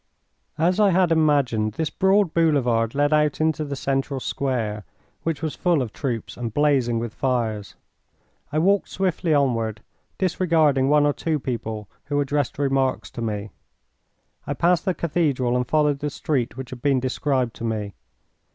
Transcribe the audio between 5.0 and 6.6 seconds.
which was full of troops and